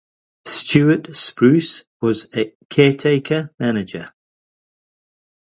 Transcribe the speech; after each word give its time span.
Stuart 0.47 1.15
Spruce 1.15 1.85
was 2.01 2.35
caretaker 2.71 3.53
manager. 3.59 4.11